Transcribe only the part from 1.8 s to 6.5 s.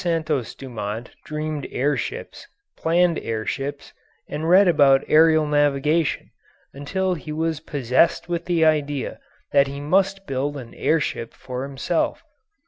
ships, planned air ships, and read about aerial navigation,